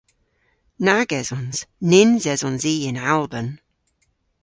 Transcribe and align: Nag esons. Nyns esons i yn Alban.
Nag 0.85 1.09
esons. 1.19 1.59
Nyns 1.91 2.25
esons 2.35 2.63
i 2.73 2.75
yn 2.89 3.01
Alban. 3.13 3.49